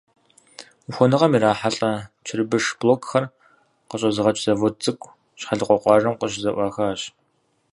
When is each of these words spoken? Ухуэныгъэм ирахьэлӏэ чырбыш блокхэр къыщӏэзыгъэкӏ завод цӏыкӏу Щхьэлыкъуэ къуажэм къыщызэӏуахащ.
Ухуэныгъэм 0.87 1.33
ирахьэлӏэ 1.37 1.91
чырбыш 2.25 2.65
блокхэр 2.79 3.23
къыщӏэзыгъэкӏ 3.89 4.43
завод 4.45 4.75
цӏыкӏу 4.81 5.15
Щхьэлыкъуэ 5.39 5.77
къуажэм 5.81 6.13
къыщызэӏуахащ. 6.19 7.01